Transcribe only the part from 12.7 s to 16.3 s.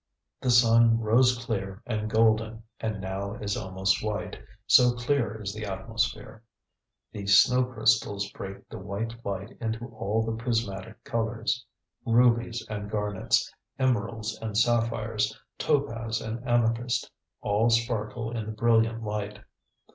garnets, emeralds and sapphires, topaz